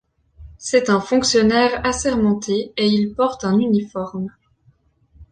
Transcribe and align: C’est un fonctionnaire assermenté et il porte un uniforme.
C’est 0.57 0.89
un 0.89 0.99
fonctionnaire 0.99 1.85
assermenté 1.85 2.73
et 2.75 2.87
il 2.87 3.13
porte 3.13 3.43
un 3.43 3.59
uniforme. 3.59 4.29